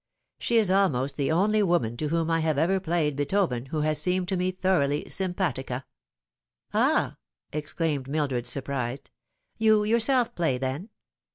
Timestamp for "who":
3.67-3.81